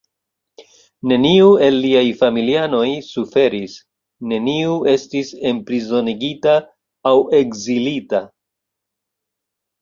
Neniu 1.09 1.49
el 1.65 1.75
liaj 1.81 2.01
familianoj 2.21 2.85
suferis; 3.07 3.75
neniu 4.31 4.79
estis 4.95 5.29
enprizonigita 5.51 6.57
aŭ 7.11 7.13
ekzilita. 7.43 8.25